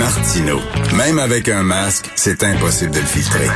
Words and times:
Martino. 0.00 0.58
Même 0.96 1.18
avec 1.18 1.50
un 1.50 1.62
masque, 1.62 2.10
c'est 2.16 2.42
impossible 2.42 2.90
de 2.90 3.00
le 3.00 3.04
filtrer. 3.04 3.48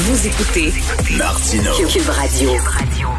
Vous 0.00 0.26
écoutez 0.28 0.72
Martino. 1.18 1.72
Cube 1.92 2.08
Radio. 2.08 2.50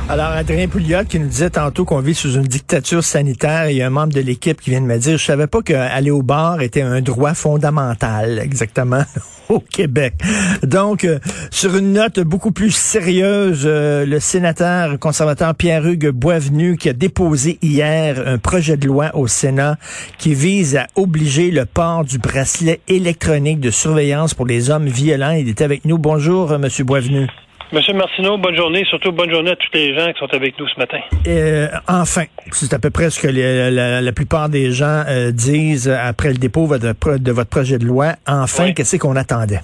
Alors, 0.07 0.29
Adrien 0.29 0.67
Pouliot 0.69 1.03
qui 1.07 1.19
nous 1.19 1.27
disait 1.27 1.49
tantôt 1.49 1.83
qu'on 1.83 1.99
vit 1.99 2.15
sous 2.15 2.33
une 2.35 2.43
dictature 2.43 3.03
sanitaire, 3.03 3.69
il 3.69 3.77
y 3.77 3.81
a 3.81 3.87
un 3.87 3.91
membre 3.91 4.13
de 4.13 4.21
l'équipe 4.21 4.61
qui 4.61 4.69
vient 4.69 4.79
de 4.81 4.85
me 4.85 4.97
dire, 4.97 5.17
je 5.17 5.23
savais 5.25 5.45
pas 5.45 5.61
qu'aller 5.61 6.09
au 6.09 6.23
bar 6.23 6.61
était 6.61 6.81
un 6.81 7.01
droit 7.01 7.33
fondamental, 7.33 8.39
exactement, 8.39 9.03
au 9.49 9.59
Québec. 9.59 10.15
Donc, 10.63 11.03
euh, 11.03 11.19
sur 11.51 11.75
une 11.75 11.93
note 11.93 12.21
beaucoup 12.21 12.51
plus 12.51 12.71
sérieuse, 12.71 13.63
euh, 13.65 14.05
le 14.05 14.19
sénateur 14.19 14.97
conservateur 14.99 15.53
Pierre-Hugues 15.53 16.09
Boisvenu 16.09 16.77
qui 16.77 16.89
a 16.89 16.93
déposé 16.93 17.59
hier 17.61 18.23
un 18.25 18.37
projet 18.37 18.77
de 18.77 18.87
loi 18.87 19.11
au 19.15 19.27
Sénat 19.27 19.77
qui 20.17 20.33
vise 20.33 20.77
à 20.77 20.87
obliger 20.95 21.51
le 21.51 21.65
port 21.65 22.05
du 22.05 22.19
bracelet 22.19 22.79
électronique 22.87 23.59
de 23.59 23.69
surveillance 23.69 24.33
pour 24.33 24.47
les 24.47 24.69
hommes 24.69 24.87
violents. 24.87 25.31
Il 25.31 25.49
était 25.49 25.65
avec 25.65 25.85
nous. 25.85 25.97
Bonjour, 25.97 26.53
euh, 26.53 26.57
Monsieur 26.69 26.83
Boisvenu. 26.83 27.25
Monsieur 27.73 27.93
Martineau, 27.95 28.37
bonne 28.37 28.55
journée. 28.55 28.85
Surtout 28.91 29.11
bonne 29.11 29.31
journée 29.31 29.49
à 29.49 29.55
tous 29.55 29.69
les 29.73 29.97
gens 29.97 30.05
qui 30.13 30.19
sont 30.19 30.31
avec 30.31 30.53
nous 30.59 30.67
ce 30.67 30.79
matin. 30.79 30.99
Euh, 31.27 31.67
enfin, 31.87 32.25
c'est 32.51 32.71
à 32.75 32.77
peu 32.77 32.91
près 32.91 33.09
ce 33.09 33.19
que 33.19 33.27
les- 33.27 33.71
la, 33.71 34.01
la 34.01 34.11
plupart 34.11 34.49
des 34.49 34.69
gens 34.71 35.03
euh, 35.07 35.31
disent 35.31 35.89
après 35.89 36.27
le 36.29 36.35
dépôt 36.37 36.67
de, 36.77 36.87
votre- 36.89 37.17
de 37.17 37.31
votre 37.31 37.49
projet 37.49 37.79
de 37.79 37.85
loi. 37.85 38.13
Enfin, 38.27 38.65
Oui. 38.65 38.73
qu'est-ce 38.75 38.97
qu'on 38.97 39.15
attendait? 39.15 39.61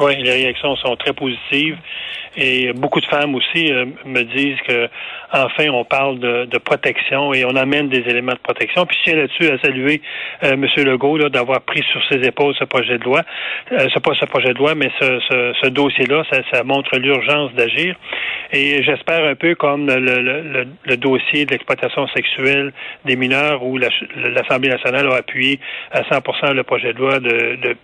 Oui, 0.00 0.14
les 0.22 0.30
réactions 0.32 0.76
sont 0.76 0.94
très 0.96 1.12
positives 1.12 1.76
et 2.36 2.72
beaucoup 2.72 3.00
de 3.00 3.06
femmes 3.06 3.34
aussi 3.34 3.72
euh, 3.72 3.86
me 4.04 4.22
disent 4.22 4.60
que 4.66 4.88
enfin 5.32 5.68
on 5.70 5.84
parle 5.84 6.20
de, 6.20 6.44
de 6.44 6.58
protection 6.58 7.34
et 7.34 7.44
on 7.44 7.56
amène 7.56 7.88
des 7.88 7.98
éléments 8.08 8.34
de 8.34 8.38
protection. 8.38 8.86
Puis 8.86 8.96
je 8.98 9.10
tiens 9.10 9.20
là-dessus 9.20 9.50
à 9.50 9.58
saluer 9.58 10.00
euh, 10.44 10.52
M. 10.52 10.66
Legault 10.84 11.18
d'avoir 11.30 11.60
pris 11.62 11.82
sur 11.90 12.00
ses 12.08 12.24
épaules 12.24 12.54
ce 12.56 12.64
projet 12.64 12.98
de 12.98 13.04
loi. 13.04 13.22
Euh, 13.72 13.88
c'est 13.92 14.02
pas 14.02 14.14
ce 14.14 14.24
projet 14.26 14.52
de 14.54 14.58
loi, 14.58 14.74
mais 14.76 14.88
ce, 15.00 15.18
ce, 15.28 15.52
ce 15.62 15.68
dossier-là, 15.68 16.22
ça, 16.30 16.38
ça 16.52 16.62
montre 16.62 16.96
l'urgence 16.96 17.52
d'agir. 17.54 17.96
Et 18.52 18.82
j'espère 18.84 19.24
un 19.24 19.34
peu 19.34 19.56
comme 19.56 19.86
le, 19.88 19.98
le, 19.98 20.66
le, 20.84 20.96
dossier 20.96 21.44
de 21.44 21.50
l'exploitation 21.50 22.06
sexuelle 22.08 22.72
des 23.04 23.16
mineurs 23.16 23.64
où 23.64 23.78
la- 23.78 23.88
l'Assemblée 24.16 24.68
nationale 24.70 25.08
a 25.10 25.16
appuyé 25.16 25.58
à 25.90 26.02
100% 26.02 26.54
le 26.54 26.62
projet 26.62 26.92
de 26.92 26.98
loi 26.98 27.18
de, 27.18 27.56
de 27.56 27.76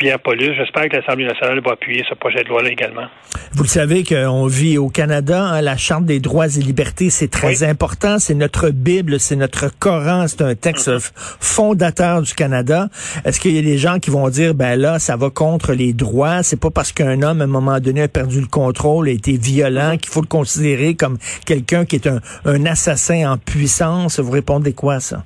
Pierre 0.00 0.18
Paulus. 0.18 0.54
J'espère 0.56 0.88
que 0.88 0.96
l'Assemblée 0.96 1.26
nationale 1.26 1.60
va 1.62 1.72
appuyer 1.72 2.02
ce 2.08 2.14
projet 2.14 2.42
de 2.42 2.48
loi-là 2.48 2.70
également. 2.70 3.04
Vous 3.52 3.64
le 3.64 3.68
savez 3.68 4.02
qu'on 4.02 4.46
vit 4.46 4.78
au 4.78 4.88
Canada, 4.88 5.42
hein, 5.44 5.60
la 5.60 5.76
Charte 5.76 6.06
des 6.06 6.20
droits 6.20 6.46
et 6.46 6.60
libertés, 6.60 7.10
c'est 7.10 7.28
très 7.28 7.62
Oui. 7.62 7.68
important, 7.68 8.18
c'est 8.18 8.34
notre 8.34 8.70
Bible, 8.70 9.20
c'est 9.20 9.36
notre 9.36 9.68
Coran, 9.78 10.26
c'est 10.26 10.40
un 10.42 10.54
texte 10.54 10.88
Mm-hmm. 10.88 11.12
fondateur 11.40 12.22
du 12.22 12.32
Canada. 12.32 12.88
Est-ce 13.26 13.38
qu'il 13.40 13.54
y 13.54 13.58
a 13.58 13.62
des 13.62 13.76
gens 13.76 13.98
qui 13.98 14.08
vont 14.10 14.28
dire, 14.30 14.54
ben 14.54 14.80
là, 14.80 14.98
ça 14.98 15.16
va 15.16 15.28
contre 15.28 15.74
les 15.74 15.92
droits, 15.92 16.42
c'est 16.42 16.58
pas 16.58 16.70
parce 16.70 16.92
qu'un 16.92 17.20
homme, 17.22 17.42
à 17.42 17.44
un 17.44 17.48
moment 17.48 17.78
donné, 17.80 18.02
a 18.02 18.08
perdu 18.08 18.40
le 18.40 18.46
contrôle, 18.46 19.08
a 19.08 19.10
été 19.10 19.36
violent, 19.36 19.98
qu'il 19.98 20.10
faut 20.10 20.22
le 20.22 20.26
considérer 20.28 20.94
comme 20.94 21.18
quelqu'un 21.44 21.84
qui 21.84 21.96
est 21.96 22.06
un, 22.06 22.20
un 22.46 22.64
assassin 22.64 23.32
en 23.32 23.36
puissance? 23.36 24.18
Vous 24.18 24.30
répondez 24.32 24.72
quoi 24.72 24.94
à 24.94 25.00
ça? 25.00 25.24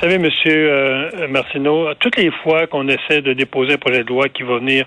Vous 0.00 0.04
savez, 0.04 0.18
Monsieur 0.18 0.70
euh, 0.70 1.26
Martineau, 1.28 1.92
toutes 1.94 2.16
les 2.18 2.30
fois 2.30 2.68
qu'on 2.68 2.86
essaie 2.86 3.20
de 3.20 3.32
déposer 3.32 3.72
un 3.74 3.78
projet 3.78 4.04
de 4.04 4.08
loi 4.08 4.28
qui 4.28 4.44
va 4.44 4.58
venir 4.58 4.84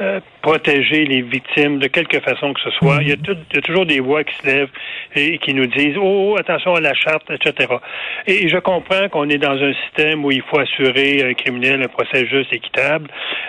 euh, 0.00 0.18
protéger 0.40 1.04
les 1.04 1.20
victimes 1.20 1.78
de 1.78 1.88
quelque 1.88 2.20
façon 2.20 2.54
que 2.54 2.60
ce 2.62 2.70
soit, 2.70 3.00
il, 3.02 3.08
y 3.08 3.12
a 3.12 3.16
tout- 3.16 3.36
il 3.50 3.56
y 3.56 3.58
a 3.58 3.60
toujours 3.60 3.84
des 3.84 4.00
voix 4.00 4.24
qui 4.24 4.34
se 4.36 4.46
lèvent 4.46 4.70
et, 5.14 5.36
qui 5.38 5.52
nous 5.52 5.66
disent 5.66 5.96
oh 6.00 6.36
attention 6.38 6.74
à 6.74 6.80
la 6.80 6.94
charte, 6.94 7.30
etc. 7.30 7.70
Et 8.26 8.48
je 8.48 8.56
comprends 8.56 9.10
qu'on 9.10 9.28
est 9.28 9.36
dans 9.36 9.62
un 9.62 9.74
système 9.84 10.24
où 10.24 10.30
il 10.30 10.40
faut 10.40 10.58
assurer 10.58 11.22
un 11.28 11.34
criminel 11.34 11.82
un 11.82 11.88
procès 11.88 12.26
juste, 12.26 12.50
équitable, 12.50 13.08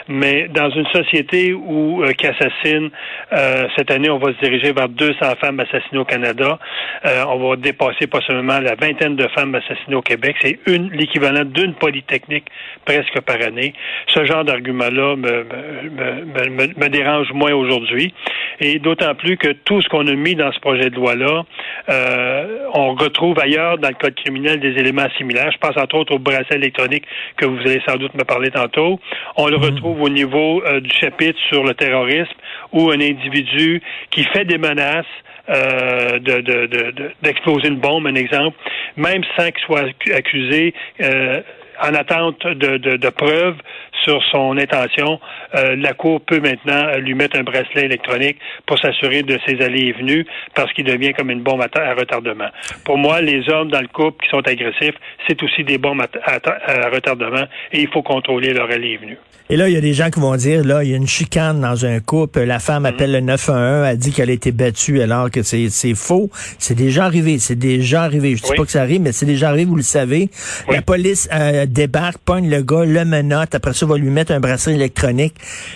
mais 0.10 0.50
dans 0.50 0.70
une 0.72 0.88
société 0.88 1.54
où 1.54 2.04
euh, 2.04 2.12
qui 2.12 2.28
assassine, 2.28 2.90
euh, 3.32 3.68
cette 3.78 3.92
année 3.92 4.10
on 4.10 4.18
va 4.18 4.34
se 4.34 4.40
diriger 4.46 4.74
vers 4.74 4.90
200 4.90 5.36
femmes 5.40 5.62
assassinées 5.62 6.00
au 6.02 6.06
Canada, 6.06 6.60
Euh, 7.06 7.24
on 7.28 7.38
va 7.38 7.56
dépasser 7.56 8.08
possiblement 8.08 8.60
la 8.60 8.74
vingtaine 8.76 9.16
de 9.16 9.28
femmes 9.30 9.54
assassinées 9.56 9.96
au 9.96 10.02
Québec, 10.02 10.36
c'est 10.42 10.58
une 10.66 10.90
l'équivalent 10.98 11.46
d'une 11.46 11.74
polytechnique 11.74 12.46
presque 12.86 13.20
par 13.22 13.42
année. 13.42 13.74
Ce 14.08 14.26
genre 14.26 14.44
d'argument-là 14.44 15.16
me, 15.16 15.44
me, 15.44 16.26
me, 16.26 16.50
me, 16.50 16.68
me 16.78 16.90
dérange 16.90 17.32
moins 17.34 17.54
aujourd'hui. 17.54 18.14
Et 18.60 18.80
d'autant 18.80 19.14
plus 19.14 19.38
que 19.38 19.52
tout 19.52 19.82
ce 19.82 19.90
qu'on 19.90 20.08
a 20.08 20.14
mis 20.14 20.36
dans 20.36 20.52
ce 20.52 20.60
projet 20.60 20.90
de 20.90 20.96
loi-là, 20.96 21.44
euh, 21.90 22.68
on 22.74 22.96
retrouve 22.96 23.40
ailleurs 23.40 23.78
dans 23.78 23.90
le 23.90 23.94
code 23.94 24.16
criminel 24.16 24.60
des 24.60 24.80
éléments 24.80 25.08
similaires. 25.18 25.52
Je 25.52 25.58
pense 25.58 25.78
entre 25.78 25.96
autres 25.96 26.16
au 26.16 26.20
bracelet 26.20 26.58
électronique 26.58 27.06
que 27.38 27.46
vous 27.46 27.60
allez 27.62 27.82
sans 27.88 27.98
doute 27.98 28.14
me 28.16 28.24
parler 28.24 28.50
tantôt. 28.50 29.00
On 29.36 29.48
le 29.48 29.58
retrouve 29.58 30.02
au 30.02 30.10
niveau 30.10 30.64
euh, 30.66 30.80
du 30.80 30.90
chapitre 30.90 31.40
sur 31.50 31.64
le 31.64 31.74
terrorisme 31.74 32.34
où 32.74 32.90
un 32.90 33.00
individu 33.00 33.82
qui 34.10 34.24
fait 34.24 34.46
des 34.46 34.58
menaces 34.58 35.06
euh, 35.50 36.20
de, 36.20 36.42
de, 36.42 36.66
de, 36.68 36.92
de- 36.92 37.12
d'exploser 37.22 37.68
une 37.70 37.80
bombe, 37.80 38.08
un 38.08 38.16
exemple, 38.16 38.58
même 38.96 39.24
sans 39.38 39.50
qu'il 39.52 39.64
soit 39.66 39.84
accu- 39.84 40.14
accusé, 40.14 40.74
euh, 41.02 41.42
en 41.80 41.94
attente 41.94 42.46
de, 42.48 42.78
de, 42.78 42.98
de 42.98 43.10
preuves 43.10 43.56
sur 44.04 44.22
son 44.32 44.58
intention, 44.58 45.20
euh, 45.56 45.76
la 45.76 45.94
Cour 45.94 46.22
peut 46.22 46.40
maintenant 46.40 46.88
euh, 46.88 46.98
lui 47.00 47.14
mettre 47.14 47.38
un 47.38 47.44
bracelet 47.44 47.86
électronique 47.86 48.38
pour 48.66 48.78
s'assurer 48.80 49.24
de 49.24 49.38
ses 49.46 49.62
allées 49.64 49.88
et 49.88 49.92
venues 49.94 50.26
parce 50.56 50.72
qu'il 50.74 50.86
devient 50.86 51.14
comme 51.14 51.30
une 51.32 51.42
bombe 51.44 51.62
à, 51.62 51.70
ta- 51.70 51.90
à 51.90 51.94
retardement. 51.94 52.50
Pour 52.86 52.98
moi, 52.98 53.22
les 53.22 53.50
hommes 53.50 53.70
dans 53.70 53.82
le 53.82 53.88
couple 53.88 54.24
qui 54.24 54.30
sont 54.30 54.46
agressifs, 54.48 54.96
c'est 55.28 55.42
aussi 55.44 55.64
des 55.64 55.78
bombes 55.78 56.02
à, 56.02 56.08
ta- 56.08 56.20
à 56.26 56.40
ta- 56.40 56.60
à 56.68 56.90
retardement 56.90 57.46
et 57.72 57.82
il 57.82 57.88
faut 57.90 58.04
contrôler 58.04 58.54
leur 58.54 58.70
allée 58.72 58.92
et 58.92 58.98
venue. 58.98 59.18
Et 59.50 59.56
là, 59.56 59.70
il 59.70 59.74
y 59.74 59.78
a 59.78 59.82
des 59.82 59.94
gens 59.94 60.10
qui 60.10 60.20
vont 60.20 60.36
dire, 60.36 60.62
là, 60.66 60.84
il 60.84 60.90
y 60.90 60.94
a 60.94 60.98
une 60.98 61.08
chicane 61.08 61.62
dans 61.62 61.86
un 61.86 62.02
couple, 62.02 62.42
la 62.42 62.60
femme 62.60 62.86
appelle 62.86 63.14
le 63.14 63.22
911, 63.22 63.88
elle 63.88 63.98
dit 63.98 64.12
qu'elle 64.12 64.30
a 64.30 64.34
été 64.34 64.52
battue 64.52 65.02
alors 65.02 65.32
que 65.32 65.42
c'est 65.42 65.70
c'est 65.70 65.96
faux. 65.96 66.30
C'est 66.60 66.76
déjà 66.76 67.06
arrivé, 67.06 67.40
c'est 67.40 67.56
déjà 67.58 68.04
arrivé. 68.04 68.36
Je 68.36 68.44
dis 68.44 68.50
Oui. 68.52 68.58
pas 68.58 68.66
que 68.66 68.72
ça 68.72 68.82
arrive, 68.82 69.00
mais 69.00 69.14
c'est 69.14 69.26
déjà 69.26 69.48
arrivé, 69.48 69.64
vous 69.64 69.78
le 69.78 69.84
savez. 69.84 70.30
Oui. 70.68 70.76
La 70.76 70.82
police 70.82 71.30
euh, 71.34 71.66
débarque, 71.66 72.18
pogne 72.26 72.50
le 72.50 72.62
gars, 72.62 72.84
le 72.84 73.06
menotte, 73.06 73.56
après 73.56 73.72
ça, 73.72 73.86
va 73.88 73.98
lui 73.98 74.10
mettre 74.10 74.32
un 74.32 74.40
bracelet 74.40 74.76
électronique. 74.76 75.34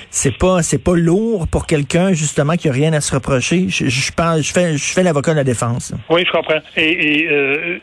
C'est 0.10 0.38
pas 0.38 0.62
c'est 0.62 0.84
pas 0.84 0.96
lourd 0.96 1.48
pour 1.48 1.66
quelqu'un, 1.66 2.14
justement, 2.14 2.56
qui 2.56 2.70
a 2.70 2.72
rien 2.72 2.94
à 2.94 3.02
se 3.02 3.16
reprocher. 3.16 3.68
Je, 3.70 3.86
je 3.88 4.12
je 4.42 4.52
fais, 4.54 4.78
je 4.78 4.94
fais 4.94 5.04
l'avocat 5.04 5.32
de 5.32 5.38
la 5.38 5.44
défense. 5.44 5.94
Oui, 6.10 6.24
je 6.26 6.32
comprends. 6.32 6.60
Et, 6.78 7.22
et 7.24 7.28
euh, 7.32 7.80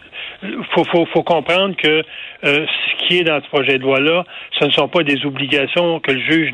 faut, 0.75 0.85
faut, 0.85 1.07
faut 1.07 1.23
comprendre 1.23 1.75
que 1.77 2.03
euh, 2.45 2.67
ce 2.67 3.07
qui 3.07 3.19
est 3.19 3.25
dans 3.25 3.41
ce 3.43 3.49
projet 3.49 3.79
de 3.79 3.83
loi-là, 3.83 4.25
ce 4.59 4.65
ne 4.65 4.71
sont 4.71 4.89
pas 4.89 5.03
des 5.03 5.25
obligations 5.25 5.99
que 6.01 6.13
le 6.13 6.21
juge 6.21 6.53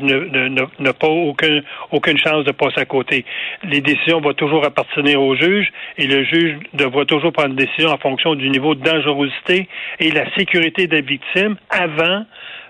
n'a 0.79 0.93
pas 0.93 1.07
aucun, 1.07 1.61
aucune 1.91 2.17
chance 2.17 2.43
de 2.45 2.51
passer 2.51 2.79
à 2.79 2.85
côté. 2.85 3.25
Les 3.63 3.81
décisions 3.81 4.21
vont 4.21 4.33
toujours 4.33 4.65
appartenir 4.65 5.21
au 5.21 5.35
juge 5.35 5.71
et 5.97 6.07
le 6.07 6.23
juge 6.23 6.57
devra 6.73 7.05
toujours 7.05 7.31
prendre 7.31 7.49
une 7.49 7.55
décision 7.55 7.89
en 7.89 7.97
fonction 7.97 8.35
du 8.35 8.49
niveau 8.49 8.73
de 8.73 8.83
dangerosité 8.83 9.67
et 9.99 10.11
la 10.11 10.33
sécurité 10.35 10.87
des 10.87 11.01
victimes 11.01 11.55
avant 11.69 12.25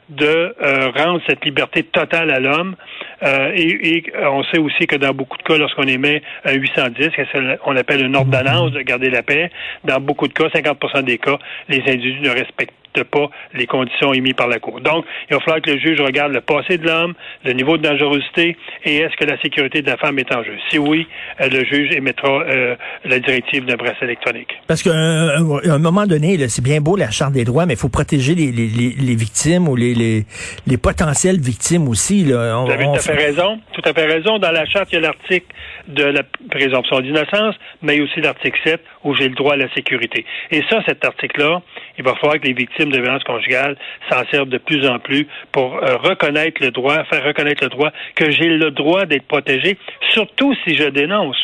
de 0.10 0.56
euh, 0.62 0.90
rendre 0.96 1.22
cette 1.28 1.44
liberté 1.46 1.84
totale 1.84 2.32
à 2.32 2.40
l'homme. 2.40 2.76
Euh, 3.24 3.52
et, 3.56 4.04
on 4.24 4.44
sait 4.44 4.60
aussi 4.60 4.86
que 4.88 4.96
dans 4.96 5.14
beaucoup 5.14 5.38
de 5.38 5.44
cas, 5.44 5.58
lorsqu'on 5.58 5.88
émet 5.88 6.22
un 6.44 6.54
810, 6.54 7.10
que 7.10 7.24
c'est- 7.32 7.60
on 7.66 7.76
appelle 7.76 8.06
une 8.06 8.16
ordonnance 8.16 8.72
de 8.72 8.82
garder 8.82 9.10
la 9.10 9.24
paix, 9.24 9.50
dans 9.84 10.00
beaucoup 10.00 10.28
de 10.28 10.34
cas, 10.34 10.50
50% 10.54 11.02
des 11.02 11.18
cas, 11.18 11.38
les 11.70 11.82
individus 11.82 12.22
ne 12.22 12.30
respectent 12.30 12.74
pas 13.04 13.30
les 13.54 13.68
conditions 13.68 14.14
émises 14.14 14.34
par 14.34 14.48
la 14.48 14.60
Cour. 14.60 14.82
Donc, 14.82 15.06
il 15.30 15.34
va 15.36 15.40
falloir 15.42 15.62
que 15.62 15.72
le 15.72 15.80
juge 15.80 16.00
regarde 16.02 16.32
le 16.32 16.42
passé 16.42 16.78
de 16.78 16.86
l'homme, 16.88 17.14
le 17.44 17.54
niveau 17.54 17.78
de 17.78 17.84
dangerosité 17.84 18.56
et 18.84 18.98
est-ce 18.98 19.16
que 19.18 19.26
la 19.26 19.40
sécurité 19.42 19.82
de 19.82 19.88
la 19.88 19.98
femme 19.98 20.18
est 20.20 20.34
en 20.34 20.44
jeu. 20.44 20.54
Si 20.70 20.78
oui, 20.78 21.08
euh, 21.42 21.48
le 21.50 21.64
juge 21.66 21.92
émettra 21.96 22.30
euh, 22.30 22.76
la 23.06 23.20
directive 23.20 23.66
d'un 23.66 23.76
bracelet 23.76 24.08
électronique. 24.08 24.50
Parce 24.68 24.82
qu'à 24.84 24.92
un, 24.94 25.80
moment 25.80 26.06
donné, 26.06 26.38
c'est 26.50 26.64
bien 26.64 26.80
beau 26.82 26.96
la 26.96 27.12
charte 27.12 27.34
des 27.34 27.44
droits, 27.44 27.66
mais 27.66 27.74
il 27.74 27.80
faut 27.80 27.90
protéger 27.90 28.36
les, 28.36 28.52
les, 28.52 28.68
les, 28.68 28.90
les 28.98 29.16
victimes 29.16 29.68
ou 29.68 29.76
les, 29.76 29.94
les, 29.94 30.26
les 30.68 30.78
potentielles 30.78 31.40
victimes 31.40 31.88
aussi. 31.88 32.24
Là. 32.26 32.60
On- 32.60 32.66
Vous 32.66 32.72
avez 32.72 32.86
tout 32.86 32.92
à 32.96 33.00
fait 33.00 33.14
raison. 33.16 33.60
À 33.86 33.94
fait 33.94 34.08
raison. 34.08 34.40
Dans 34.40 34.52
la 34.52 34.66
charte, 34.66 34.90
il 34.92 34.96
y 34.96 34.98
a 34.98 35.02
l'article 35.02 35.46
de 35.88 36.04
la 36.06 36.24
présomption 36.50 37.02
d'innocence, 37.02 37.54
mais 37.84 38.02
aussi 38.02 38.20
l'article 38.20 38.58
7 38.64 38.82
où 39.04 39.14
j'ai 39.14 39.30
le 39.30 39.36
droit 39.36 39.54
à 39.54 39.58
la 39.58 39.72
sécurité. 39.76 40.26
Et 40.50 40.64
ça, 40.68 40.82
cet 40.88 41.06
article-là, 41.06 41.62
il 42.00 42.04
va 42.04 42.16
falloir 42.16 42.40
que 42.40 42.48
les 42.48 42.54
victimes 42.54 42.92
de 42.92 43.00
violences 43.00 43.24
conjugales 43.24 43.78
s'en 44.10 44.26
servent 44.32 44.50
de 44.50 44.58
plus 44.58 44.88
en 44.88 44.98
plus 44.98 45.28
pour 45.52 45.76
euh, 45.76 45.98
reconnaître 45.98 46.64
le 46.64 46.72
droit, 46.72 47.04
faire 47.04 47.24
reconnaître 47.24 47.64
le 47.64 47.70
droit 47.70 47.92
que 48.16 48.32
j'ai 48.32 48.50
le 48.50 48.72
droit 48.72 49.06
d'être 49.06 49.28
protégé, 49.28 49.78
surtout 50.10 50.56
si 50.64 50.76
je 50.76 50.86
dénonce. 50.86 51.38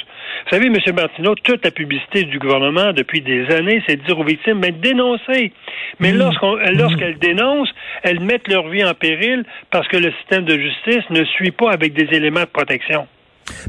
Vous 0.46 0.58
savez, 0.58 0.68
M. 0.68 0.78
Martineau, 0.96 1.36
toute 1.36 1.64
la 1.64 1.72
publicité 1.72 2.24
du 2.24 2.40
gouvernement 2.40 2.94
depuis 2.94 3.22
des 3.22 3.46
années, 3.52 3.82
c'est 3.88 3.98
de 3.98 4.04
dire 4.04 4.20
aux 4.20 4.24
victimes, 4.24 4.60
mais 4.60 4.72
dénoncer. 4.72 5.52
Mais 6.00 6.12
lorsqu'on, 6.12 6.56
lorsqu'elles 6.56 7.20
dénoncent, 7.20 7.74
elles 8.04 8.20
mettent 8.20 8.48
leur 8.48 8.68
vie 8.68 8.84
en 8.84 8.94
péril 8.94 9.44
parce 9.70 9.88
que 9.88 9.98
le 9.98 10.12
système 10.20 10.46
de 10.46 10.58
justice 10.58 11.10
ne 11.10 11.24
suit 11.26 11.52
pas 11.52 11.72
avec 11.72 11.94
des 11.94 12.08
éléments 12.16 12.42
de 12.42 12.46
protection. 12.46 13.08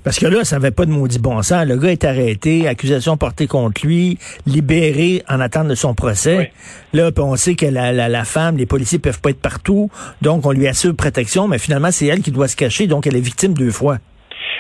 Parce 0.04 0.18
que 0.18 0.26
là, 0.26 0.44
ça 0.44 0.56
n'avait 0.56 0.70
pas 0.70 0.86
de 0.86 0.90
maudit 0.90 1.18
bon 1.18 1.42
sens. 1.42 1.66
Le 1.66 1.76
gars 1.76 1.90
est 1.90 2.04
arrêté, 2.04 2.68
accusation 2.68 3.16
portée 3.16 3.46
contre 3.46 3.86
lui, 3.86 4.18
libéré 4.46 5.22
en 5.28 5.40
attente 5.40 5.68
de 5.68 5.74
son 5.74 5.94
procès. 5.94 6.52
Là, 6.92 7.10
on 7.18 7.36
sait 7.36 7.54
que 7.54 7.66
la, 7.66 7.92
la, 7.92 8.08
la, 8.08 8.24
femme, 8.24 8.56
les 8.56 8.66
policiers 8.66 8.98
peuvent 8.98 9.20
pas 9.20 9.30
être 9.30 9.40
partout, 9.40 9.90
donc 10.20 10.46
on 10.46 10.52
lui 10.52 10.66
assure 10.66 10.94
protection, 10.94 11.48
mais 11.48 11.58
finalement, 11.58 11.90
c'est 11.90 12.06
elle 12.06 12.20
qui 12.20 12.30
doit 12.30 12.48
se 12.48 12.56
cacher, 12.56 12.86
donc 12.86 13.06
elle 13.06 13.16
est 13.16 13.20
victime 13.20 13.54
deux 13.54 13.70
fois. 13.70 13.98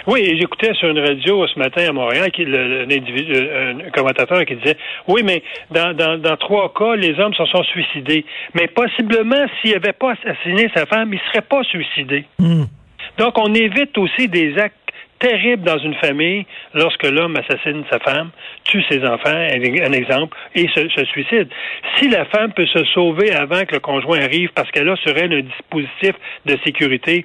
Oui, 0.06 0.36
j'écoutais 0.38 0.74
sur 0.74 0.88
une 0.88 0.98
radio 0.98 1.46
ce 1.46 1.58
matin 1.58 1.88
à 1.88 1.92
Montréal 1.92 2.30
qui, 2.32 2.44
le, 2.44 2.86
un 3.86 3.90
commentateur 3.90 4.44
qui 4.44 4.56
disait 4.56 4.76
Oui, 5.06 5.22
mais 5.24 5.42
dans, 5.70 5.94
dans, 5.96 6.18
dans, 6.18 6.36
trois 6.36 6.72
cas, 6.74 6.96
les 6.96 7.18
hommes 7.20 7.34
se 7.34 7.44
sont 7.46 7.62
suicidés. 7.64 8.24
Mais 8.54 8.66
possiblement, 8.68 9.46
s'il 9.60 9.72
n'avait 9.72 9.92
pas 9.92 10.12
assassiné 10.12 10.70
sa 10.74 10.86
femme, 10.86 11.12
il 11.12 11.20
ne 11.24 11.30
serait 11.30 11.46
pas 11.46 11.62
suicidé. 11.64 12.24
Hmm. 12.38 12.64
Donc, 13.18 13.38
on 13.38 13.54
évite 13.54 13.96
aussi 13.98 14.28
des 14.28 14.58
actes 14.58 14.81
terribles 15.22 15.62
dans 15.62 15.78
une 15.78 15.94
famille 15.94 16.44
lorsque 16.74 17.04
l'homme 17.04 17.36
assassine 17.36 17.84
sa 17.90 18.00
femme, 18.00 18.30
tue 18.64 18.82
ses 18.90 19.04
enfants, 19.06 19.30
un 19.30 19.92
exemple, 19.92 20.36
et 20.54 20.68
se, 20.68 21.04
suicide. 21.04 21.48
Si 21.96 22.08
la 22.08 22.24
femme 22.26 22.52
peut 22.52 22.66
se 22.66 22.84
sauver 22.86 23.32
avant 23.32 23.64
que 23.64 23.74
le 23.74 23.80
conjoint 23.80 24.20
arrive 24.20 24.50
parce 24.54 24.70
qu'elle 24.72 24.88
a 24.88 24.96
sur 24.96 25.16
elle 25.16 25.32
un 25.32 25.40
dispositif 25.40 26.14
de 26.44 26.58
sécurité, 26.64 27.24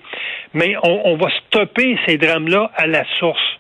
mais 0.54 0.76
on, 0.84 1.02
on 1.06 1.16
va 1.16 1.30
stopper 1.48 1.98
ces 2.06 2.18
drames-là 2.18 2.72
à 2.76 2.86
la 2.86 3.04
source. 3.18 3.58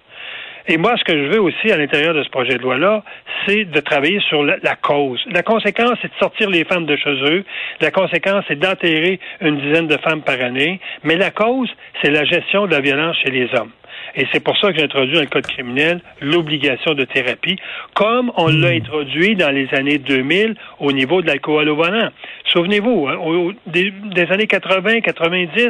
Et 0.69 0.78
moi, 0.78 0.95
ce 0.98 1.04
que 1.06 1.18
je 1.18 1.31
veux 1.31 1.42
aussi 1.42 1.72
à 1.72 1.78
l'intérieur 1.78 2.13
de 2.13 2.24
ce 2.24 2.30
projet 2.30 2.57
de 2.57 2.62
loi-là, 2.62 3.01
c'est 3.45 3.63
de 3.63 3.80
travailler 3.80 4.19
sur 4.28 4.44
la, 4.44 4.57
la, 4.62 4.75
cause. 4.75 5.24
La 5.31 5.42
conséquence, 5.42 5.94
c'est 6.01 6.10
de 6.10 6.19
sortir 6.19 6.50
les 6.50 6.66
femmes 6.66 6.86
de 6.86 6.98
chez 6.98 7.10
eux. 7.10 7.45
La 7.80 7.89
conséquence, 7.89 8.44
c'est 8.50 8.60
d'enterrer 8.60 9.18
une 9.39 9.57
dizaine 9.62 9.88
de 9.88 9.98
femmes 9.98 10.24
par 10.24 10.42
année. 10.42 10.81
Mais 11.04 11.16
la 11.16 11.31
cause, 11.31 11.69
c'est 12.01 12.12
la 12.12 12.25
gestion 12.25 12.68
de 12.68 12.72
la 12.72 12.81
violence 12.81 13.16
chez 13.24 13.31
les 13.31 13.48
hommes. 13.56 13.72
Et 14.18 14.25
c'est 14.34 14.40
pour 14.40 14.58
ça 14.58 14.72
que 14.72 14.80
j'ai 14.80 14.84
introduit 14.84 15.14
dans 15.14 15.22
le 15.22 15.28
Code 15.28 15.46
criminel 15.46 16.02
l'obligation 16.22 16.96
de 16.96 17.06
thérapie, 17.06 17.58
comme 17.94 18.31
on 18.36 18.48
l'a 18.48 18.69
introduit 18.69 19.36
dans 19.36 19.52
les 19.52 19.72
années 19.75 20.00
2000 20.00 20.56
au 20.80 20.92
niveau 20.92 21.22
de 21.22 21.28
l'alcool 21.28 21.69
au 21.69 21.75
volant. 21.75 22.10
Souvenez-vous, 22.52 23.08
hein, 23.08 23.18
au, 23.18 23.54
des, 23.68 23.92
des, 23.92 24.31
années 24.31 24.48
80, 24.48 25.02
90, 25.02 25.69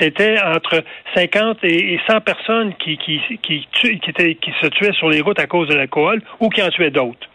c'était 0.00 0.40
entre 0.40 0.82
50 1.14 1.58
et 1.64 2.00
100 2.08 2.20
personnes 2.22 2.74
qui, 2.76 2.96
qui, 2.96 3.20
qui, 3.42 3.68
qui, 3.70 4.00
étaient, 4.08 4.36
qui 4.36 4.52
se 4.62 4.68
tuaient 4.68 4.94
sur 4.94 5.10
les 5.10 5.20
routes 5.20 5.38
à 5.38 5.46
cause 5.46 5.68
de 5.68 5.74
l'alcool 5.74 6.22
ou 6.40 6.48
qui 6.48 6.62
en 6.62 6.70
tuaient 6.70 6.90
d'autres. 6.90 7.28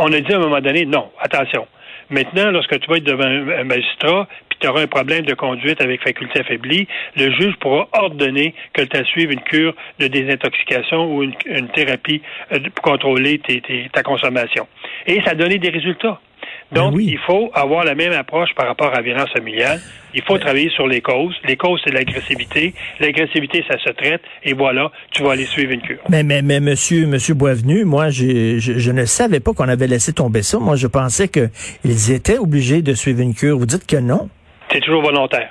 On 0.00 0.12
a 0.12 0.20
dit 0.20 0.32
à 0.32 0.36
un 0.36 0.40
moment 0.40 0.60
donné, 0.60 0.86
non, 0.86 1.10
attention. 1.20 1.68
Maintenant, 2.10 2.50
lorsque 2.50 2.80
tu 2.80 2.90
vas 2.90 2.96
être 2.96 3.04
devant 3.04 3.24
un 3.24 3.64
magistrat, 3.64 4.26
tu 4.60 4.68
auras 4.68 4.82
un 4.82 4.86
problème 4.86 5.24
de 5.24 5.34
conduite 5.34 5.80
avec 5.80 6.02
faculté 6.02 6.40
affaiblie, 6.40 6.86
le 7.16 7.30
juge 7.32 7.54
pourra 7.60 7.88
ordonner 7.92 8.54
que 8.72 8.82
tu 8.82 9.04
suive 9.06 9.32
une 9.32 9.40
cure 9.40 9.74
de 9.98 10.08
désintoxication 10.08 11.14
ou 11.14 11.22
une, 11.22 11.34
une 11.46 11.68
thérapie 11.68 12.20
pour 12.74 12.82
contrôler 12.82 13.38
tes, 13.38 13.60
tes, 13.60 13.88
ta 13.92 14.02
consommation. 14.02 14.66
Et 15.06 15.20
ça 15.22 15.30
a 15.30 15.34
donné 15.34 15.58
des 15.58 15.70
résultats. 15.70 16.20
Donc, 16.70 16.94
oui. 16.96 17.06
il 17.08 17.18
faut 17.18 17.50
avoir 17.54 17.84
la 17.84 17.94
même 17.94 18.12
approche 18.12 18.50
par 18.54 18.66
rapport 18.66 18.88
à 18.88 18.96
la 18.96 19.02
violence 19.02 19.30
familiale. 19.30 19.80
Il 20.14 20.22
faut 20.22 20.36
travailler 20.36 20.68
sur 20.70 20.86
les 20.86 21.00
causes. 21.00 21.34
Les 21.46 21.56
causes, 21.56 21.80
c'est 21.82 21.92
l'agressivité. 21.92 22.74
L'agressivité, 23.00 23.64
ça 23.66 23.78
se 23.78 23.90
traite. 23.90 24.20
Et 24.44 24.52
voilà, 24.52 24.90
tu 25.10 25.22
vas 25.22 25.32
aller 25.32 25.46
suivre 25.46 25.72
une 25.72 25.80
cure. 25.80 26.00
Mais, 26.10 26.22
mais, 26.22 26.42
mais 26.42 26.60
monsieur, 26.60 27.06
monsieur 27.06 27.32
Boisvenu, 27.34 27.84
moi, 27.84 28.10
je, 28.10 28.58
je, 28.58 28.78
je 28.78 28.90
ne 28.90 29.06
savais 29.06 29.40
pas 29.40 29.54
qu'on 29.54 29.68
avait 29.68 29.86
laissé 29.86 30.12
tomber 30.12 30.42
ça. 30.42 30.58
Moi, 30.58 30.76
je 30.76 30.86
pensais 30.86 31.28
qu'ils 31.28 32.12
étaient 32.12 32.38
obligés 32.38 32.82
de 32.82 32.92
suivre 32.92 33.22
une 33.22 33.34
cure. 33.34 33.58
Vous 33.58 33.66
dites 33.66 33.86
que 33.86 33.96
non? 33.96 34.28
C'est 34.70 34.80
toujours 34.80 35.02
volontaire. 35.02 35.50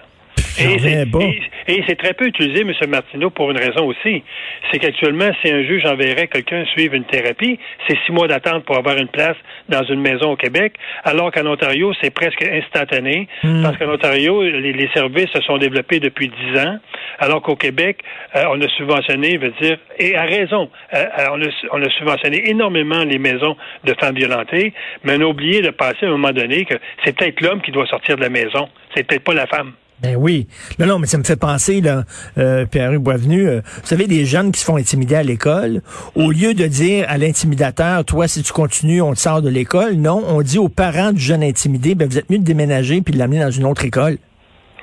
Et 0.60 0.80
c'est, 0.80 1.08
et, 1.22 1.42
et 1.68 1.84
c'est 1.88 1.98
très 1.98 2.14
peu 2.14 2.26
utilisé, 2.26 2.62
M. 2.62 2.74
Martineau, 2.90 3.30
pour 3.30 3.52
une 3.52 3.58
raison 3.58 3.86
aussi. 3.86 4.24
C'est 4.72 4.80
qu'actuellement, 4.80 5.30
si 5.42 5.52
un 5.52 5.64
juge 5.64 5.86
enverrait 5.86 6.28
quelqu'un 6.28 6.66
suivre 6.66 6.96
une 6.96 7.06
thérapie, 7.06 7.60
c'est 7.88 7.98
six 8.06 8.12
mois 8.12 8.28
d'attente 8.28 8.66
pour 8.66 8.76
avoir 8.76 8.98
une 8.98 9.08
place 9.08 9.36
dans 9.70 9.84
une 9.84 10.02
maison 10.02 10.32
au 10.32 10.36
Québec, 10.36 10.74
alors 11.04 11.32
qu'en 11.32 11.46
Ontario, 11.46 11.94
c'est 12.02 12.10
presque 12.10 12.42
instantané, 12.44 13.28
Hmm. 13.44 13.62
parce 13.62 13.78
qu'en 13.78 13.94
Ontario, 13.94 14.42
les, 14.42 14.74
les, 14.74 14.90
services 14.94 15.30
se 15.30 15.42
sont 15.42 15.58
développés 15.58 16.00
depuis 16.00 16.30
dix 16.30 16.60
ans, 16.60 16.78
alors 17.20 17.42
qu'au 17.42 17.56
Québec, 17.56 18.00
euh, 18.36 18.46
on 18.50 18.60
a 18.62 18.68
subventionné, 18.70 19.38
veut 19.38 19.54
dire, 19.62 19.78
et 20.00 20.16
à 20.16 20.24
raison, 20.24 20.70
euh, 20.94 21.06
on, 21.32 21.42
a, 21.42 21.48
on, 21.72 21.82
a, 21.84 21.90
subventionné 21.92 22.50
énormément 22.50 23.04
les 23.04 23.20
maisons 23.20 23.56
de 23.84 23.94
femmes 24.00 24.16
violentées, 24.16 24.74
mais 25.04 25.18
on 25.18 25.22
a 25.22 25.26
oublié 25.26 25.62
de 25.62 25.70
passer 25.70 26.06
à 26.06 26.08
un 26.08 26.12
moment 26.12 26.32
donné 26.32 26.66
que 26.66 26.76
c'est 27.04 27.16
peut-être 27.16 27.42
l'homme 27.42 27.62
qui 27.62 27.72
doit 27.72 27.86
sortir 27.86 28.16
de 28.16 28.22
la 28.22 28.30
maison, 28.30 28.70
c'est 28.98 29.04
peut-être 29.04 29.24
pas 29.24 29.34
la 29.34 29.48
femme. 29.48 29.74
Ben 30.02 30.16
oui. 30.16 30.48
Non, 30.78 30.86
non, 30.86 31.00
mais 31.00 31.08
ça 31.08 31.18
me 31.18 31.24
fait 31.24 31.40
penser, 31.40 31.82
là, 31.82 32.04
euh, 32.38 32.66
Pierre 32.66 32.92
Boisvenu, 33.00 33.48
euh, 33.48 33.62
vous 33.64 33.88
savez, 33.88 34.06
des 34.06 34.26
jeunes 34.26 34.52
qui 34.52 34.60
se 34.60 34.66
font 34.66 34.78
intimider 34.78 35.16
à 35.16 35.24
l'école, 35.24 35.82
au 36.16 36.30
lieu 36.30 36.54
de 36.54 36.68
dire 36.68 37.06
à 37.10 37.18
l'intimidateur, 37.18 38.06
toi, 38.06 38.28
si 38.28 38.44
tu 38.44 38.54
continues, 38.54 39.02
on 39.02 39.14
te 39.14 39.20
sort 39.20 39.42
de 39.42 39.50
l'école, 39.50 39.94
non, 39.96 40.24
on 40.28 40.42
dit 40.44 40.60
aux 40.60 40.70
parents 40.70 41.14
du 41.14 41.22
jeune 41.22 41.44
intimidé, 41.44 41.96
ben 41.96 42.08
vous 42.08 42.20
êtes 42.20 42.30
mieux 42.30 42.38
de 42.38 42.44
déménager 42.44 43.02
puis 43.02 43.14
de 43.14 43.20
l'amener 43.20 43.40
dans 43.40 43.50
une 43.50 43.66
autre 43.66 43.86
école. 43.86 44.18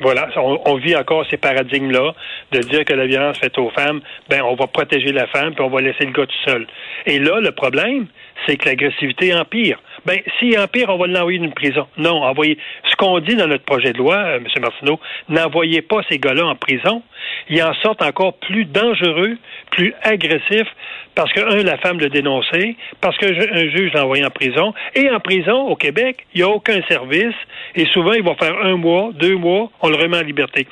Voilà, 0.00 0.28
on, 0.36 0.58
on, 0.66 0.76
vit 0.76 0.96
encore 0.96 1.24
ces 1.30 1.36
paradigmes-là 1.36 2.14
de 2.50 2.58
dire 2.58 2.84
que 2.84 2.92
la 2.94 3.06
violence 3.06 3.38
faite 3.38 3.56
aux 3.58 3.70
femmes, 3.70 4.00
ben 4.28 4.42
on 4.42 4.56
va 4.56 4.66
protéger 4.66 5.12
la 5.12 5.28
femme 5.28 5.54
puis 5.54 5.64
on 5.64 5.70
va 5.70 5.80
laisser 5.80 6.04
le 6.04 6.10
gars 6.10 6.26
tout 6.26 6.50
seul. 6.50 6.66
Et 7.06 7.20
là, 7.20 7.38
le 7.40 7.52
problème, 7.52 8.06
c'est 8.44 8.56
que 8.56 8.68
l'agressivité 8.68 9.32
empire. 9.32 9.80
Ben, 10.06 10.20
s'il 10.38 10.58
empire, 10.58 10.90
on 10.90 10.98
va 10.98 11.06
l'envoyer 11.06 11.38
d'une 11.38 11.54
prison. 11.54 11.86
Non, 11.96 12.22
envoyez. 12.22 12.58
Ce 12.90 12.96
qu'on 12.96 13.18
dit 13.20 13.36
dans 13.36 13.46
notre 13.46 13.64
projet 13.64 13.92
de 13.92 13.98
loi, 13.98 14.16
euh, 14.16 14.36
M. 14.36 14.46
Martineau, 14.60 15.00
n'envoyez 15.28 15.82
pas 15.82 16.00
ces 16.08 16.18
gars-là 16.18 16.46
en 16.46 16.54
prison. 16.54 17.02
Ils 17.48 17.62
en 17.62 17.74
sortent 17.74 18.02
encore 18.02 18.34
plus 18.38 18.64
dangereux, 18.64 19.36
plus 19.70 19.94
agressifs, 20.02 20.68
parce 21.14 21.32
que, 21.32 21.40
un, 21.40 21.62
la 21.62 21.78
femme 21.78 22.00
l'a 22.00 22.08
dénoncé, 22.08 22.76
parce 23.00 23.16
qu'un 23.18 23.32
juge 23.34 23.92
l'a 23.92 24.04
envoyé 24.04 24.24
en 24.24 24.30
prison. 24.30 24.74
Et 24.94 25.10
en 25.10 25.20
prison, 25.20 25.68
au 25.68 25.76
Québec, 25.76 26.26
il 26.34 26.38
n'y 26.38 26.42
a 26.42 26.48
aucun 26.48 26.80
service. 26.88 27.34
Et 27.74 27.86
souvent, 27.86 28.12
il 28.12 28.22
va 28.22 28.34
faire 28.34 28.56
un 28.62 28.76
mois, 28.76 29.10
deux 29.14 29.36
mois, 29.36 29.70
on 29.80 29.88
le 29.88 29.96
remet 29.96 30.18
en 30.18 30.22
liberté. 30.22 30.66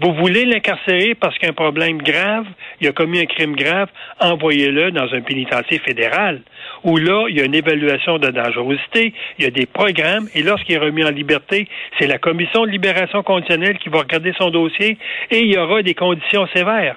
Vous 0.00 0.12
voulez 0.14 0.44
l'incarcérer 0.44 1.14
parce 1.14 1.34
qu'il 1.36 1.44
y 1.44 1.46
a 1.46 1.50
un 1.50 1.54
problème 1.54 1.98
grave, 1.98 2.46
il 2.80 2.88
a 2.88 2.92
commis 2.92 3.20
un 3.20 3.26
crime 3.26 3.54
grave, 3.54 3.88
envoyez-le 4.20 4.90
dans 4.90 5.12
un 5.12 5.20
pénitencier 5.20 5.78
fédéral, 5.78 6.42
où 6.82 6.96
là, 6.96 7.26
il 7.28 7.36
y 7.36 7.40
a 7.40 7.44
une 7.44 7.54
évaluation 7.54 8.18
de 8.18 8.28
dangerosité, 8.28 9.14
il 9.38 9.44
y 9.44 9.46
a 9.46 9.50
des 9.50 9.66
programmes, 9.66 10.28
et 10.34 10.42
lorsqu'il 10.42 10.74
est 10.74 10.78
remis 10.78 11.04
en 11.04 11.10
liberté, 11.10 11.68
c'est 11.98 12.06
la 12.06 12.18
commission 12.18 12.64
de 12.64 12.70
libération 12.70 13.22
conditionnelle 13.22 13.78
qui 13.78 13.88
va 13.88 14.00
regarder 14.00 14.32
son 14.38 14.50
dossier, 14.50 14.98
et 15.30 15.40
il 15.40 15.52
y 15.52 15.56
aura 15.56 15.82
des 15.82 15.94
conditions 15.94 16.46
sévères. 16.54 16.96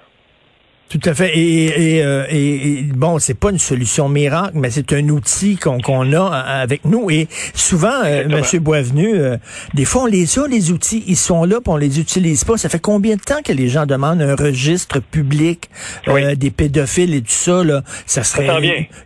Tout 0.90 1.02
à 1.04 1.14
fait. 1.14 1.38
Et, 1.38 1.98
et, 1.98 2.04
euh, 2.04 2.26
et, 2.30 2.80
et 2.80 2.84
bon, 2.84 3.20
c'est 3.20 3.34
pas 3.34 3.50
une 3.52 3.60
solution 3.60 4.08
miracle, 4.08 4.54
mais 4.54 4.72
c'est 4.72 4.94
un 4.94 5.10
outil 5.10 5.58
qu'on 5.58 6.14
a 6.14 6.26
avec 6.28 6.86
nous. 6.86 7.12
Et 7.12 7.28
souvent, 7.54 8.04
euh, 8.06 8.28
Monsieur 8.30 8.60
Boisvenu, 8.60 9.16
euh, 9.16 9.38
des 9.74 9.84
fois 9.84 10.04
on 10.04 10.06
les 10.06 10.40
a 10.40 10.48
les 10.48 10.72
outils, 10.72 11.04
ils 11.08 11.18
sont 11.18 11.44
là, 11.44 11.58
puis 11.60 11.74
on 11.74 11.78
les 11.78 12.00
utilise 12.00 12.46
pas. 12.46 12.58
Ça 12.58 12.70
fait 12.70 12.80
combien 12.80 13.18
de 13.18 13.22
temps 13.22 13.42
que 13.44 13.52
les 13.52 13.68
gens 13.68 13.86
demandent 13.86 14.22
un 14.22 14.36
registre 14.36 15.00
public 15.00 15.70
oui. 16.08 16.38
des 16.38 16.52
pédophiles 16.52 17.14
et 17.14 17.22
tout 17.22 17.32
ça 17.32 17.64
là? 17.64 17.84
Ça 18.06 18.24
serait. 18.24 18.48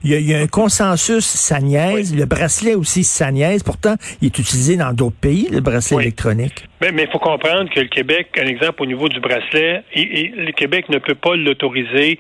Il, 0.04 0.12
y 0.12 0.22
y, 0.22 0.36
a, 0.36 0.40
un 0.40 0.48
consensus, 0.48 1.26
ça 1.26 1.60
niaise. 1.60 2.12
Oui. 2.12 2.18
Le 2.18 2.26
bracelet 2.26 2.76
aussi, 2.76 3.04
ça 3.04 3.32
niaise. 3.32 3.64
Pourtant, 3.64 3.96
il 4.22 4.28
est 4.28 4.40
utilisé 4.40 4.76
dans 4.76 4.94
d'autres 4.94 5.16
pays, 5.16 5.48
le 5.52 5.62
bracelet 5.62 5.98
oui. 5.98 6.04
électronique. 6.04 6.68
Mais 6.82 7.04
il 7.04 7.10
faut 7.12 7.20
comprendre 7.20 7.70
que 7.70 7.80
le 7.80 7.88
Québec, 7.88 8.30
un 8.40 8.48
exemple 8.48 8.82
au 8.82 8.86
niveau 8.88 9.08
du 9.08 9.20
bracelet, 9.20 9.84
et, 9.94 10.22
et 10.22 10.28
le 10.30 10.52
Québec 10.52 10.90
ne 10.90 10.98
peut 10.98 11.16
pas 11.16 11.36
l'autoriser 11.36 12.20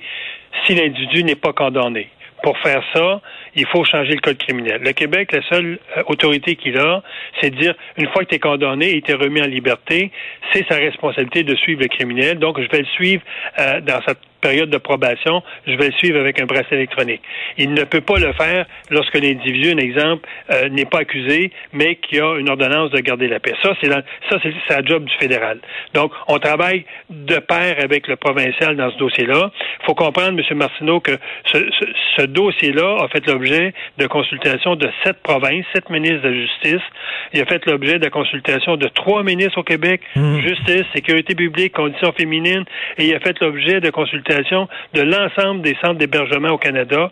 si 0.65 0.75
l'individu 0.75 1.23
n'est 1.23 1.35
pas 1.35 1.51
condamné. 1.51 2.09
Pour 2.43 2.57
faire 2.59 2.83
ça, 2.93 3.21
il 3.55 3.65
faut 3.67 3.83
changer 3.83 4.13
le 4.13 4.21
code 4.21 4.37
criminel. 4.37 4.81
Le 4.81 4.93
Québec, 4.93 5.31
la 5.31 5.41
seule 5.43 5.79
euh, 5.97 6.03
autorité 6.07 6.55
qu'il 6.55 6.77
a, 6.77 7.03
c'est 7.39 7.49
de 7.49 7.57
dire, 7.57 7.73
une 7.97 8.07
fois 8.09 8.23
que 8.23 8.33
tu 8.33 8.39
condamné 8.39 8.95
et 8.95 9.01
tu 9.01 9.13
remis 9.13 9.41
en 9.41 9.47
liberté, 9.47 10.11
c'est 10.53 10.65
sa 10.67 10.75
responsabilité 10.75 11.43
de 11.43 11.55
suivre 11.55 11.81
le 11.81 11.87
criminel. 11.87 12.39
Donc, 12.39 12.61
je 12.61 12.67
vais 12.69 12.79
le 12.79 12.85
suivre 12.85 13.21
euh, 13.59 13.81
dans 13.81 14.01
cette 14.07 14.19
période 14.41 14.69
de 14.69 14.77
probation, 14.77 15.43
je 15.67 15.73
vais 15.73 15.87
le 15.87 15.93
suivre 15.93 16.19
avec 16.19 16.41
un 16.41 16.45
bracelet 16.45 16.77
électronique. 16.77 17.21
Il 17.57 17.73
ne 17.73 17.83
peut 17.83 18.01
pas 18.01 18.17
le 18.17 18.33
faire 18.33 18.65
lorsque 18.89 19.13
l'individu, 19.13 19.71
un 19.71 19.77
exemple, 19.77 20.27
euh, 20.51 20.67
n'est 20.69 20.85
pas 20.85 20.99
accusé, 20.99 21.51
mais 21.73 21.95
qui 21.95 22.19
a 22.19 22.37
une 22.37 22.49
ordonnance 22.49 22.89
de 22.89 22.99
garder 22.99 23.27
la 23.27 23.39
paix. 23.39 23.53
Ça, 23.61 23.73
c'est 23.79 23.89
ça, 23.89 24.39
c'est 24.41 24.53
la 24.69 24.83
job 24.83 25.05
du 25.05 25.13
fédéral. 25.19 25.59
Donc, 25.93 26.11
on 26.27 26.39
travaille 26.39 26.85
de 27.09 27.37
pair 27.37 27.75
avec 27.79 28.07
le 28.07 28.15
provincial 28.15 28.75
dans 28.75 28.91
ce 28.91 28.97
dossier-là. 28.97 29.51
Il 29.81 29.85
faut 29.85 29.95
comprendre, 29.95 30.39
M. 30.39 30.57
Martineau, 30.57 30.99
que 30.99 31.17
ce 31.45 32.23
dossier-là 32.23 33.03
a 33.03 33.07
fait 33.09 33.25
l'objet 33.27 33.40
de 33.41 34.07
consultations 34.07 34.75
de 34.75 34.89
sept 35.03 35.17
provinces, 35.23 35.65
sept 35.73 35.89
ministres 35.89 36.21
de 36.21 36.29
la 36.29 36.35
Justice. 36.35 36.87
Il 37.33 37.41
a 37.41 37.45
fait 37.45 37.65
l'objet 37.65 37.99
de 37.99 38.09
consultations 38.09 38.77
de 38.77 38.87
trois 38.87 39.23
ministres 39.23 39.57
au 39.57 39.63
Québec, 39.63 40.01
mmh. 40.15 40.39
Justice, 40.41 40.83
Sécurité 40.93 41.35
publique, 41.35 41.73
Conditions 41.73 42.11
féminines, 42.13 42.65
et 42.97 43.05
il 43.05 43.15
a 43.15 43.19
fait 43.19 43.39
l'objet 43.41 43.79
de 43.79 43.89
consultations 43.89 44.67
de 44.93 45.01
l'ensemble 45.01 45.61
des 45.61 45.75
centres 45.81 45.95
d'hébergement 45.95 46.49
au 46.49 46.57
Canada 46.57 47.09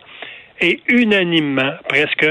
et 0.60 0.80
unanimement, 0.88 1.72
presque, 1.88 2.26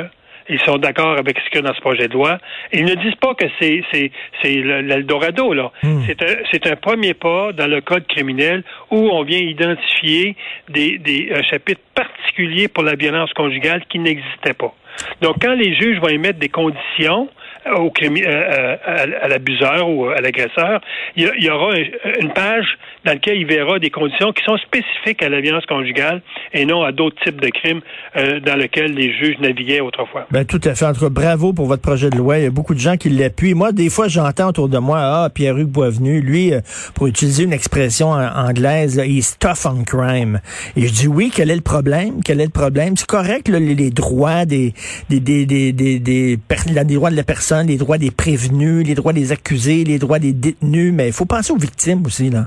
ils 0.49 0.59
sont 0.61 0.77
d'accord 0.77 1.17
avec 1.17 1.39
ce 1.39 1.49
qu'il 1.49 1.61
y 1.61 1.65
a 1.65 1.67
dans 1.67 1.73
ce 1.73 1.81
projet 1.81 2.07
de 2.07 2.13
loi. 2.13 2.39
Ils 2.73 2.85
ne 2.85 2.95
disent 2.95 3.15
pas 3.15 3.33
que 3.35 3.45
c'est 3.59 3.83
c'est 3.91 4.11
c'est 4.41 4.55
l'Eldorado 4.55 5.53
là. 5.53 5.71
Hmm. 5.83 6.01
C'est 6.05 6.21
un 6.21 6.35
c'est 6.51 6.67
un 6.67 6.75
premier 6.75 7.13
pas 7.13 7.53
dans 7.53 7.67
le 7.67 7.81
code 7.81 8.05
criminel 8.07 8.63
où 8.91 8.97
on 8.97 9.23
vient 9.23 9.39
identifier 9.39 10.35
des 10.69 10.97
des 10.97 11.31
un 11.33 11.43
chapitre 11.43 11.81
particulier 11.95 12.67
pour 12.67 12.83
la 12.83 12.95
violence 12.95 13.31
conjugale 13.33 13.83
qui 13.89 13.99
n'existait 13.99 14.53
pas. 14.53 14.73
Donc 15.21 15.35
quand 15.41 15.53
les 15.53 15.75
juges 15.75 15.99
vont 15.99 16.09
émettre 16.09 16.39
des 16.39 16.49
conditions 16.49 17.29
au 17.75 17.89
crimi, 17.89 18.23
euh, 18.23 18.27
euh, 18.27 18.77
à, 19.21 19.27
l'abuseur 19.27 19.89
ou 19.89 20.07
à 20.07 20.21
l'agresseur, 20.21 20.81
il 21.15 21.29
y, 21.39 21.49
aura 21.49 21.75
une 22.19 22.31
page 22.31 22.65
dans 23.05 23.13
laquelle 23.13 23.37
il 23.37 23.45
verra 23.45 23.79
des 23.79 23.89
conditions 23.89 24.31
qui 24.31 24.43
sont 24.43 24.57
spécifiques 24.57 25.21
à 25.23 25.29
la 25.29 25.41
violence 25.41 25.65
conjugale 25.65 26.21
et 26.53 26.65
non 26.65 26.83
à 26.83 26.91
d'autres 26.91 27.21
types 27.23 27.41
de 27.41 27.49
crimes 27.49 27.81
euh, 28.15 28.39
dans 28.39 28.55
lesquels 28.55 28.93
les 28.93 29.13
juges 29.13 29.37
naviguaient 29.39 29.81
autrefois. 29.81 30.27
Ben 30.31 30.45
tout 30.45 30.61
à 30.63 30.75
fait. 30.75 30.85
En 30.85 30.93
tout 30.93 31.01
cas, 31.01 31.09
bravo 31.09 31.53
pour 31.53 31.65
votre 31.65 31.81
projet 31.81 32.09
de 32.09 32.17
loi. 32.17 32.37
Il 32.37 32.43
y 32.43 32.47
a 32.47 32.51
beaucoup 32.51 32.73
de 32.73 32.79
gens 32.79 32.97
qui 32.97 33.09
l'appuient. 33.09 33.53
Moi, 33.53 33.71
des 33.71 33.89
fois, 33.89 34.07
j'entends 34.07 34.49
autour 34.49 34.69
de 34.69 34.77
moi, 34.77 34.99
ah, 34.99 35.29
Pierre-Hugues 35.33 35.69
Boisvenu, 35.69 36.21
lui, 36.21 36.51
pour 36.95 37.07
utiliser 37.07 37.43
une 37.43 37.53
expression 37.53 38.11
anglaise, 38.11 39.01
il 39.05 39.19
est 39.19 39.39
tough 39.39 39.65
on 39.65 39.83
crime. 39.83 40.39
Et 40.75 40.87
je 40.87 40.93
dis 40.93 41.07
oui, 41.07 41.31
quel 41.33 41.51
est 41.51 41.55
le 41.55 41.61
problème? 41.61 42.21
Quel 42.23 42.41
est 42.41 42.45
le 42.45 42.49
problème? 42.49 42.95
C'est 42.97 43.07
correct, 43.07 43.47
les, 43.47 43.59
les, 43.59 43.89
droits 43.89 44.45
des 44.45 44.73
des, 45.09 45.19
des, 45.19 45.45
des, 45.45 45.73
des, 45.73 45.99
des, 45.99 46.37
des 46.37 46.95
droits 46.95 47.11
de 47.11 47.15
la 47.15 47.23
personne 47.23 47.48
les 47.65 47.77
droits 47.77 47.97
des 47.97 48.11
prévenus, 48.11 48.85
les 48.87 48.95
droits 48.95 49.13
des 49.13 49.31
accusés, 49.31 49.83
les 49.83 49.99
droits 49.99 50.19
des 50.19 50.33
détenus, 50.33 50.93
mais 50.93 51.07
il 51.07 51.13
faut 51.13 51.25
penser 51.25 51.51
aux 51.51 51.57
victimes 51.57 52.05
aussi, 52.05 52.29
là. 52.29 52.45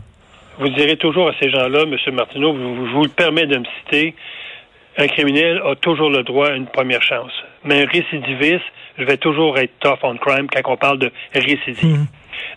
Vous 0.58 0.68
direz 0.68 0.96
toujours 0.96 1.28
à 1.28 1.32
ces 1.40 1.50
gens-là, 1.50 1.82
M. 1.82 2.14
Martineau, 2.14 2.54
je 2.54 2.92
vous 2.92 3.02
le 3.02 3.08
permets 3.08 3.46
de 3.46 3.58
me 3.58 3.64
citer, 3.80 4.14
un 4.98 5.06
criminel 5.06 5.60
a 5.64 5.74
toujours 5.76 6.10
le 6.10 6.22
droit 6.22 6.48
à 6.48 6.54
une 6.54 6.66
première 6.66 7.02
chance. 7.02 7.32
Mais 7.64 7.82
un 7.82 7.86
récidiviste, 7.86 8.64
je 8.98 9.04
vais 9.04 9.16
toujours 9.16 9.58
être 9.58 9.72
tough 9.80 9.98
on 10.02 10.16
crime 10.16 10.46
quand 10.52 10.72
on 10.72 10.76
parle 10.76 10.98
de 10.98 11.10
récidive. 11.34 11.84
Mhm. 11.84 12.06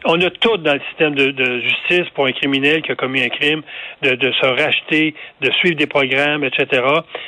On 0.07 0.21
a 0.21 0.29
tout 0.29 0.57
dans 0.57 0.73
le 0.73 0.81
système 0.89 1.15
de, 1.15 1.61
justice 1.61 2.09
pour 2.13 2.27
un 2.27 2.31
criminel 2.31 2.81
qui 2.81 2.91
a 2.91 2.95
commis 2.95 3.23
un 3.23 3.29
crime 3.29 3.61
de, 4.01 4.31
se 4.31 4.45
racheter, 4.45 5.15
de 5.41 5.51
suivre 5.51 5.77
des 5.77 5.87
programmes, 5.87 6.43
etc. 6.43 6.83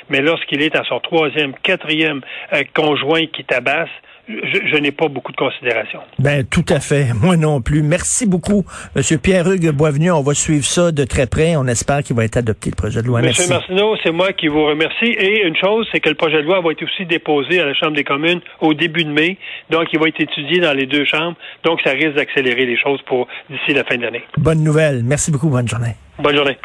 Mais 0.10 0.22
lorsqu'il 0.22 0.62
est 0.62 0.76
à 0.76 0.84
son 0.84 1.00
troisième, 1.00 1.54
quatrième 1.64 2.22
euh, 2.54 2.64
conjoint 2.76 3.26
qui 3.28 3.44
tabasse, 3.46 3.90
je, 4.28 4.78
n'ai 4.78 4.92
pas 4.92 5.08
beaucoup 5.08 5.32
de 5.32 5.38
considération. 5.38 6.00
Ben 6.20 6.46
tout 6.46 6.66
à 6.70 6.80
fait, 6.80 7.14
moi 7.14 7.38
non 7.38 7.62
plus. 7.62 7.82
Merci 7.82 8.26
beaucoup, 8.26 8.66
Monsieur 8.96 9.18
Pierre-Hugues 9.18 9.72
Boisvenu. 9.72 10.12
On 10.12 10.22
va 10.22 10.34
suivre 10.34 10.66
ça 10.66 10.92
de 10.92 11.04
très 11.04 11.28
près. 11.28 11.56
On 11.56 11.68
espère 11.68 12.04
qu'il 12.04 12.16
va 12.16 12.26
être 12.26 12.38
adopté 12.38 12.70
le 12.70 12.76
projet 12.76 13.02
de 13.02 13.08
loi. 13.08 13.22
Monsieur 13.22 13.48
Martineau, 13.48 13.96
c'est 14.04 14.12
moi 14.12 14.34
qui 14.34 14.48
vous 14.48 14.66
remercie. 14.66 15.06
Et 15.06 15.46
une 15.46 15.56
chose, 15.56 15.88
c'est 15.92 16.00
que 16.00 16.10
le 16.10 16.16
projet 16.16 16.38
de 16.38 16.48
loi 16.48 16.62
va 16.62 16.72
être 16.72 16.84
aussi 16.84 17.06
déposé 17.06 17.60
à 17.60 17.66
la 17.66 17.74
Chambre 17.74 17.96
des 17.96 18.04
communes 18.04 18.42
au 18.62 18.74
début 18.74 19.04
de 19.04 19.12
mai. 19.12 19.38
Donc, 19.70 19.88
il 19.94 20.00
va 20.00 20.08
être 20.08 20.20
étudié 20.20 20.60
dans 20.60 20.74
les 20.74 20.86
deux 20.86 21.06
chambres. 21.06 21.38
Donc, 21.64 21.80
ça 21.84 21.92
risque 21.92 22.16
d'accélérer 22.16 22.66
les 22.66 22.78
choses 22.78 23.02
pour 23.04 23.28
d'ici 23.50 23.74
la 23.74 23.84
fin 23.84 23.98
de 23.98 24.04
l'année. 24.04 24.24
Bonne 24.38 24.64
nouvelle. 24.64 25.04
Merci 25.04 25.32
beaucoup. 25.32 25.50
Bonne 25.50 25.68
journée. 25.68 25.96
Bonne 26.20 26.36
journée. 26.36 26.58